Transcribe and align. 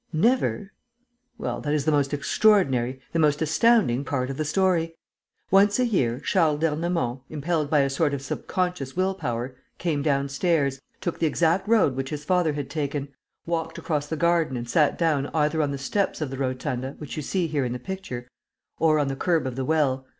"Never?" 0.11 0.71
"Well, 1.37 1.61
that 1.61 1.75
is 1.75 1.85
the 1.85 1.91
most 1.91 2.11
extraordinary, 2.11 2.99
the 3.13 3.19
most 3.19 3.39
astounding 3.39 4.03
part 4.03 4.31
of 4.31 4.37
the 4.37 4.43
story. 4.45 4.95
Once 5.51 5.77
a 5.77 5.85
year, 5.85 6.19
Charles 6.19 6.59
d'Ernemont, 6.59 7.21
impelled 7.29 7.69
by 7.69 7.81
a 7.81 7.87
sort 7.91 8.15
of 8.15 8.23
subconscious 8.23 8.95
will 8.95 9.13
power, 9.13 9.55
came 9.77 10.01
downstairs, 10.01 10.81
took 11.01 11.19
the 11.19 11.27
exact 11.27 11.67
road 11.67 11.95
which 11.95 12.09
his 12.09 12.23
father 12.25 12.53
had 12.53 12.67
taken, 12.67 13.09
walked 13.45 13.77
across 13.77 14.07
the 14.07 14.17
garden 14.17 14.57
and 14.57 14.67
sat 14.67 14.97
down 14.97 15.27
either 15.35 15.61
on 15.61 15.69
the 15.69 15.77
steps 15.77 16.19
of 16.19 16.31
the 16.31 16.37
rotunda, 16.39 16.95
which 16.97 17.15
you 17.15 17.21
see 17.21 17.45
here, 17.45 17.63
in 17.63 17.71
the 17.73 17.77
picture, 17.77 18.27
or 18.79 18.97
on 18.97 19.07
the 19.07 19.15
kerb 19.15 19.45
of 19.45 19.55
the 19.55 19.63
well. 19.65 20.07